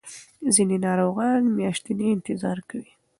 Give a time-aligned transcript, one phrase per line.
[0.53, 2.91] ځینې ناروغان میاشتې انتظار کوي.